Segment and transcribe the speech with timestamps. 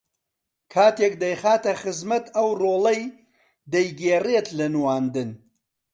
[0.73, 3.01] کاتێک دەیخاتە خزمەت ئەو ڕۆڵەی
[3.73, 5.29] دەیگێڕێت لە نواندن